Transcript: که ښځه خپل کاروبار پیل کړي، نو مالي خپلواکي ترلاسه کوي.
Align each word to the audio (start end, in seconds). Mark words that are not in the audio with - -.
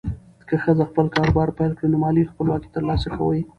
که 0.47 0.55
ښځه 0.63 0.83
خپل 0.89 1.05
کاروبار 1.15 1.47
پیل 1.57 1.71
کړي، 1.77 1.87
نو 1.93 1.97
مالي 2.03 2.29
خپلواکي 2.31 2.69
ترلاسه 2.75 3.07
کوي. 3.17 3.41